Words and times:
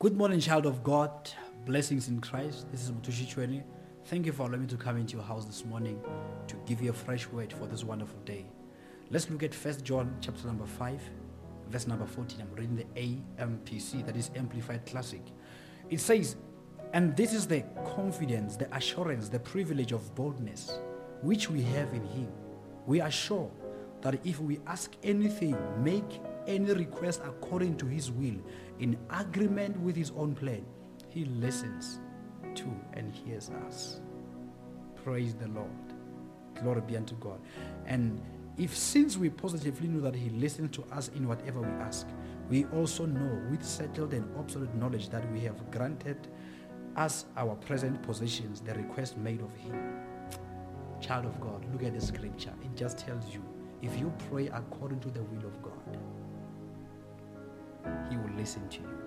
Good 0.00 0.16
morning, 0.16 0.38
child 0.38 0.64
of 0.64 0.84
God. 0.84 1.10
Blessings 1.66 2.06
in 2.06 2.20
Christ. 2.20 2.70
This 2.70 2.84
is 2.84 2.92
Mothushi 2.92 3.34
Chuene. 3.34 3.64
Thank 4.04 4.26
you 4.26 4.32
for 4.32 4.44
allowing 4.44 4.60
me 4.60 4.66
to 4.68 4.76
come 4.76 4.96
into 4.96 5.16
your 5.16 5.24
house 5.24 5.44
this 5.44 5.64
morning 5.64 6.00
to 6.46 6.54
give 6.66 6.80
you 6.80 6.90
a 6.90 6.92
fresh 6.92 7.26
word 7.26 7.52
for 7.52 7.66
this 7.66 7.82
wonderful 7.82 8.20
day. 8.20 8.46
Let's 9.10 9.28
look 9.28 9.42
at 9.42 9.52
First 9.52 9.84
John 9.84 10.16
chapter 10.20 10.46
number 10.46 10.66
5, 10.66 11.00
verse 11.68 11.88
number 11.88 12.06
14. 12.06 12.40
I'm 12.40 12.54
reading 12.54 12.76
the 12.76 12.84
AMPC, 12.94 14.06
that 14.06 14.16
is 14.16 14.30
Amplified 14.36 14.86
Classic. 14.86 15.22
It 15.90 15.98
says, 15.98 16.36
And 16.92 17.16
this 17.16 17.32
is 17.32 17.48
the 17.48 17.64
confidence, 17.96 18.54
the 18.54 18.72
assurance, 18.76 19.28
the 19.28 19.40
privilege 19.40 19.90
of 19.90 20.14
boldness 20.14 20.78
which 21.22 21.50
we 21.50 21.60
have 21.62 21.92
in 21.92 22.04
Him. 22.04 22.28
We 22.86 23.00
are 23.00 23.10
sure 23.10 23.50
that 24.02 24.24
if 24.24 24.38
we 24.38 24.60
ask 24.68 24.92
anything, 25.02 25.56
make 25.82 26.20
any 26.48 26.72
request 26.72 27.20
according 27.24 27.76
to 27.76 27.86
His 27.86 28.10
will, 28.10 28.36
in 28.80 28.98
agreement 29.10 29.78
with 29.78 29.94
His 29.94 30.10
own 30.16 30.34
plan, 30.34 30.64
He 31.08 31.26
listens 31.26 32.00
to 32.56 32.68
and 32.94 33.14
hears 33.14 33.50
us. 33.66 34.00
Praise 35.04 35.34
the 35.34 35.48
Lord. 35.48 35.70
Glory 36.60 36.80
be 36.80 36.96
unto 36.96 37.14
God. 37.16 37.38
And 37.86 38.20
if 38.56 38.76
since 38.76 39.16
we 39.16 39.30
positively 39.30 39.86
know 39.86 40.00
that 40.00 40.16
He 40.16 40.30
listens 40.30 40.74
to 40.76 40.84
us 40.90 41.10
in 41.14 41.28
whatever 41.28 41.60
we 41.60 41.68
ask, 41.68 42.08
we 42.50 42.64
also 42.66 43.06
know 43.06 43.40
with 43.50 43.62
settled 43.62 44.14
and 44.14 44.28
absolute 44.38 44.74
knowledge 44.74 45.10
that 45.10 45.30
we 45.30 45.40
have 45.40 45.70
granted 45.70 46.28
us 46.96 47.26
our 47.36 47.54
present 47.54 48.02
positions 48.02 48.60
the 48.60 48.74
request 48.74 49.16
made 49.18 49.40
of 49.40 49.54
Him. 49.54 50.00
Child 51.00 51.26
of 51.26 51.40
God, 51.40 51.64
look 51.72 51.84
at 51.84 51.94
the 51.94 52.00
scripture. 52.00 52.52
It 52.62 52.74
just 52.74 52.98
tells 52.98 53.32
you 53.32 53.44
if 53.82 53.96
you 53.98 54.12
pray 54.28 54.48
according 54.48 54.98
to 55.00 55.10
the 55.10 55.22
will 55.22 55.46
of 55.46 55.62
God, 55.62 55.98
He 58.10 58.16
will 58.16 58.34
listen 58.36 58.68
to 58.68 58.80
you 58.80 58.98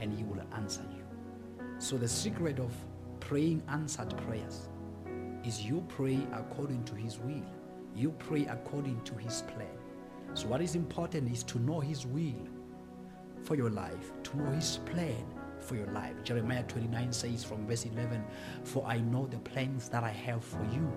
and 0.00 0.12
He 0.12 0.24
will 0.24 0.42
answer 0.54 0.82
you. 0.92 1.04
So, 1.78 1.96
the 1.96 2.08
secret 2.08 2.58
of 2.58 2.72
praying 3.20 3.62
answered 3.68 4.16
prayers 4.26 4.68
is 5.44 5.64
you 5.64 5.84
pray 5.88 6.18
according 6.32 6.84
to 6.84 6.94
His 6.94 7.18
will, 7.18 7.44
you 7.94 8.10
pray 8.12 8.46
according 8.46 9.00
to 9.02 9.14
His 9.14 9.42
plan. 9.42 9.76
So, 10.34 10.48
what 10.48 10.60
is 10.60 10.74
important 10.74 11.30
is 11.30 11.42
to 11.44 11.58
know 11.60 11.80
His 11.80 12.06
will 12.06 12.46
for 13.42 13.54
your 13.54 13.70
life, 13.70 14.12
to 14.24 14.36
know 14.36 14.50
His 14.50 14.78
plan 14.86 15.24
for 15.68 15.76
your 15.76 15.86
life. 15.88 16.14
Jeremiah 16.24 16.62
29 16.62 17.12
says 17.12 17.44
from 17.44 17.66
verse 17.66 17.84
11, 17.84 18.24
For 18.64 18.84
I 18.86 18.98
know 19.00 19.26
the 19.26 19.38
plans 19.38 19.88
that 19.90 20.02
I 20.02 20.10
have 20.10 20.42
for 20.42 20.64
you, 20.72 20.90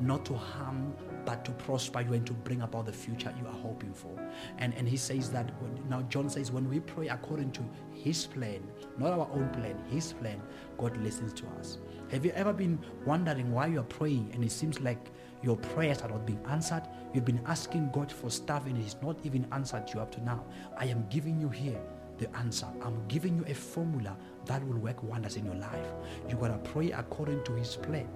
not 0.00 0.24
to 0.26 0.34
harm, 0.34 0.92
but 1.24 1.44
to 1.44 1.52
prosper 1.52 2.00
you 2.00 2.14
and 2.14 2.26
to 2.26 2.32
bring 2.32 2.62
about 2.62 2.86
the 2.86 2.92
future 2.92 3.32
you 3.40 3.46
are 3.46 3.52
hoping 3.52 3.92
for. 3.94 4.10
And, 4.58 4.74
and 4.74 4.88
he 4.88 4.96
says 4.96 5.30
that, 5.30 5.50
when, 5.62 5.88
now 5.88 6.02
John 6.02 6.28
says, 6.28 6.50
when 6.50 6.68
we 6.68 6.80
pray 6.80 7.08
according 7.08 7.52
to 7.52 7.62
his 7.92 8.26
plan, 8.26 8.60
not 8.98 9.12
our 9.12 9.28
own 9.32 9.48
plan, 9.50 9.76
his 9.88 10.12
plan, 10.12 10.42
God 10.76 10.96
listens 10.96 11.32
to 11.34 11.46
us. 11.58 11.78
Have 12.10 12.24
you 12.24 12.32
ever 12.32 12.52
been 12.52 12.78
wondering 13.06 13.52
why 13.52 13.66
you 13.66 13.80
are 13.80 13.84
praying 13.84 14.30
and 14.32 14.42
it 14.42 14.50
seems 14.50 14.80
like 14.80 15.10
your 15.42 15.56
prayers 15.56 16.00
are 16.00 16.08
not 16.08 16.26
being 16.26 16.40
answered? 16.48 16.82
You've 17.14 17.24
been 17.24 17.42
asking 17.46 17.90
God 17.92 18.10
for 18.10 18.30
stuff 18.30 18.66
and 18.66 18.76
He's 18.76 18.96
not 19.02 19.18
even 19.24 19.46
answered 19.52 19.90
you 19.94 20.00
up 20.00 20.10
to 20.12 20.24
now. 20.24 20.44
I 20.76 20.86
am 20.86 21.06
giving 21.08 21.38
you 21.38 21.48
here 21.48 21.80
the 22.18 22.34
answer. 22.36 22.66
I'm 22.82 23.06
giving 23.08 23.36
you 23.36 23.44
a 23.48 23.54
formula 23.54 24.16
that 24.46 24.66
will 24.66 24.78
work 24.78 25.02
wonders 25.02 25.36
in 25.36 25.44
your 25.44 25.54
life. 25.54 25.86
You 26.28 26.36
gotta 26.36 26.58
pray 26.58 26.90
according 26.92 27.44
to 27.44 27.52
His 27.52 27.76
plan. 27.76 28.08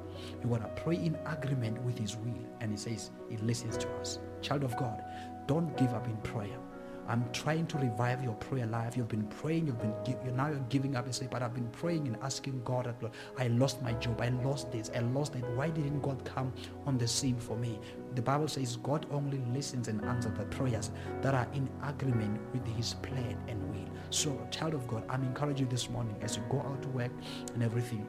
You 0.42 0.50
gotta 0.50 0.68
pray 0.76 0.96
in 0.96 1.16
agreement 1.26 1.82
with 1.82 1.98
His 1.98 2.16
will. 2.16 2.46
And 2.60 2.72
He 2.72 2.76
says 2.76 3.10
He 3.30 3.36
listens 3.38 3.76
to 3.78 3.88
us. 4.00 4.18
Child 4.40 4.64
of 4.64 4.76
God, 4.76 5.02
don't 5.46 5.76
give 5.76 5.94
up 5.94 6.06
in 6.06 6.16
prayer. 6.18 6.58
I'm 7.08 7.24
trying 7.32 7.66
to 7.68 7.78
revive 7.78 8.22
your 8.22 8.34
prayer 8.34 8.66
life. 8.66 8.96
You've 8.96 9.08
been 9.08 9.26
praying, 9.26 9.66
you've 9.66 9.80
been 9.80 9.94
you're 10.06 10.34
now 10.34 10.48
you're 10.48 10.64
giving 10.68 10.96
up 10.96 11.04
and 11.04 11.14
say, 11.14 11.28
but 11.30 11.42
I've 11.42 11.54
been 11.54 11.68
praying 11.68 12.06
and 12.06 12.16
asking 12.22 12.62
God 12.64 12.94
Lord, 13.00 13.12
I 13.38 13.48
lost 13.48 13.82
my 13.82 13.92
job, 13.94 14.20
I 14.20 14.28
lost 14.28 14.70
this, 14.72 14.90
I 14.94 15.00
lost 15.00 15.32
that. 15.34 15.48
Why 15.56 15.70
didn't 15.70 16.00
God 16.00 16.24
come 16.24 16.52
on 16.86 16.98
the 16.98 17.08
scene 17.08 17.38
for 17.38 17.56
me? 17.56 17.78
The 18.14 18.22
Bible 18.22 18.48
says 18.48 18.76
God 18.76 19.06
only 19.10 19.38
listens 19.52 19.88
and 19.88 20.04
answers 20.04 20.36
the 20.38 20.44
prayers 20.44 20.90
that 21.22 21.34
are 21.34 21.48
in 21.54 21.68
agreement 21.82 22.40
with 22.52 22.66
his 22.76 22.94
plan 22.94 23.36
and 23.48 23.62
will. 23.70 23.88
So, 24.10 24.46
child 24.50 24.74
of 24.74 24.86
God, 24.86 25.04
I'm 25.08 25.22
encouraging 25.22 25.66
you 25.66 25.70
this 25.70 25.88
morning 25.88 26.16
as 26.20 26.36
you 26.36 26.42
go 26.50 26.60
out 26.60 26.82
to 26.82 26.88
work 26.88 27.12
and 27.54 27.62
everything. 27.62 28.06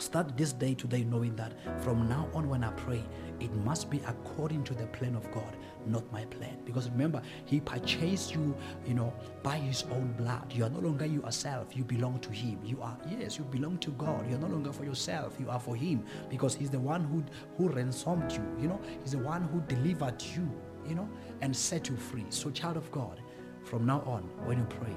Start 0.00 0.36
this 0.36 0.52
day 0.52 0.74
today 0.74 1.02
knowing 1.02 1.34
that 1.36 1.54
from 1.82 2.08
now 2.08 2.28
on, 2.32 2.48
when 2.48 2.62
I 2.62 2.70
pray, 2.72 3.04
it 3.40 3.52
must 3.56 3.90
be 3.90 4.00
according 4.06 4.62
to 4.64 4.74
the 4.74 4.86
plan 4.86 5.16
of 5.16 5.28
God, 5.32 5.56
not 5.86 6.10
my 6.12 6.24
plan. 6.26 6.56
Because 6.64 6.88
remember, 6.88 7.20
He 7.44 7.60
purchased 7.60 8.32
you, 8.32 8.56
you 8.86 8.94
know, 8.94 9.12
by 9.42 9.56
His 9.56 9.84
own 9.90 10.12
blood. 10.12 10.52
You 10.52 10.64
are 10.64 10.70
no 10.70 10.78
longer 10.78 11.04
yourself. 11.04 11.76
You 11.76 11.82
belong 11.84 12.20
to 12.20 12.30
Him. 12.30 12.60
You 12.64 12.80
are 12.80 12.96
yes, 13.08 13.38
you 13.38 13.44
belong 13.44 13.78
to 13.78 13.90
God. 13.92 14.28
You 14.30 14.36
are 14.36 14.40
no 14.40 14.46
longer 14.46 14.72
for 14.72 14.84
yourself. 14.84 15.34
You 15.40 15.50
are 15.50 15.60
for 15.60 15.74
Him 15.74 16.04
because 16.30 16.54
He's 16.54 16.70
the 16.70 16.80
one 16.80 17.04
who 17.04 17.24
who 17.56 17.72
ransomed 17.72 18.30
you. 18.30 18.44
You 18.60 18.68
know, 18.68 18.80
He's 19.02 19.12
the 19.12 19.18
one 19.18 19.42
who 19.42 19.60
delivered 19.62 20.22
you. 20.22 20.48
You 20.86 20.94
know, 20.94 21.08
and 21.42 21.54
set 21.54 21.90
you 21.90 21.96
free. 21.96 22.24
So, 22.30 22.50
child 22.50 22.78
of 22.78 22.90
God, 22.90 23.20
from 23.62 23.84
now 23.84 24.00
on, 24.06 24.22
when 24.46 24.58
you 24.58 24.64
pray, 24.64 24.96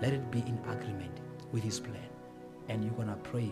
let 0.00 0.12
it 0.12 0.30
be 0.30 0.38
in 0.40 0.56
agreement 0.68 1.18
with 1.50 1.64
His 1.64 1.80
plan, 1.80 2.08
and 2.68 2.84
you're 2.84 2.94
gonna 2.94 3.18
pray 3.24 3.50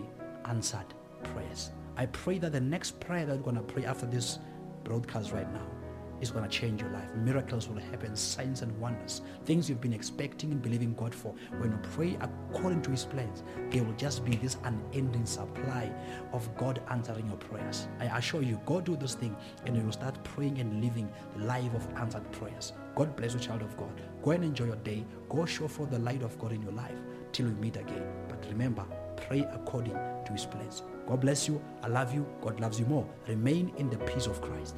answered 0.49 0.93
prayers. 1.23 1.71
I 1.97 2.07
pray 2.07 2.37
that 2.39 2.51
the 2.51 2.59
next 2.59 2.99
prayer 2.99 3.25
that 3.25 3.37
we're 3.37 3.43
going 3.43 3.55
to 3.55 3.61
pray 3.61 3.85
after 3.85 4.05
this 4.05 4.39
broadcast 4.83 5.31
right 5.31 5.51
now 5.53 5.67
is 6.21 6.31
going 6.31 6.43
to 6.43 6.49
change 6.49 6.81
your 6.81 6.89
life. 6.91 7.13
Miracles 7.15 7.69
will 7.69 7.79
happen, 7.79 8.15
signs 8.15 8.61
and 8.61 8.77
wonders, 8.79 9.21
things 9.45 9.69
you've 9.69 9.81
been 9.81 9.93
expecting 9.93 10.51
and 10.51 10.61
believing 10.61 10.93
God 10.93 11.13
for. 11.13 11.33
When 11.59 11.71
you 11.71 11.79
pray 11.93 12.17
according 12.21 12.81
to 12.83 12.91
His 12.91 13.05
plans, 13.05 13.43
there 13.69 13.83
will 13.83 13.93
just 13.93 14.25
be 14.25 14.35
this 14.35 14.57
unending 14.63 15.25
supply 15.25 15.91
of 16.33 16.55
God 16.57 16.81
answering 16.89 17.27
your 17.27 17.37
prayers. 17.37 17.87
I 17.99 18.05
assure 18.17 18.41
you, 18.41 18.59
go 18.65 18.81
do 18.81 18.95
this 18.95 19.15
thing 19.15 19.35
and 19.65 19.75
you 19.75 19.83
will 19.83 19.91
start 19.91 20.21
praying 20.23 20.59
and 20.59 20.83
living 20.83 21.09
the 21.37 21.45
life 21.45 21.73
of 21.73 21.87
answered 21.95 22.29
prayers. 22.31 22.73
God 22.95 23.15
bless 23.15 23.33
you, 23.33 23.39
child 23.39 23.61
of 23.61 23.77
God. 23.77 24.01
Go 24.23 24.31
and 24.31 24.43
enjoy 24.43 24.65
your 24.65 24.75
day. 24.77 25.05
Go 25.29 25.45
show 25.45 25.67
forth 25.67 25.91
the 25.91 25.99
light 25.99 26.21
of 26.21 26.37
God 26.39 26.51
in 26.51 26.61
your 26.61 26.73
life 26.73 26.97
till 27.31 27.45
we 27.45 27.53
meet 27.53 27.77
again. 27.77 28.03
But 28.27 28.45
remember, 28.49 28.85
pray 29.29 29.47
according 29.53 29.93
to 30.25 30.33
his 30.33 30.45
plans. 30.45 30.81
God 31.07 31.21
bless 31.21 31.47
you. 31.47 31.61
I 31.83 31.87
love 31.87 32.13
you. 32.13 32.25
God 32.41 32.59
loves 32.59 32.79
you 32.79 32.87
more. 32.87 33.07
Remain 33.27 33.71
in 33.77 33.89
the 33.89 33.97
peace 33.97 34.25
of 34.25 34.41
Christ. 34.41 34.75